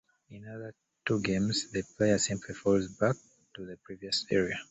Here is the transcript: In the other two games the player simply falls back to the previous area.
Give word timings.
In 0.31 0.41
the 0.41 0.53
other 0.55 0.73
two 1.05 1.21
games 1.21 1.71
the 1.71 1.83
player 1.95 2.17
simply 2.17 2.55
falls 2.55 2.87
back 2.87 3.17
to 3.53 3.65
the 3.67 3.77
previous 3.85 4.25
area. 4.31 4.59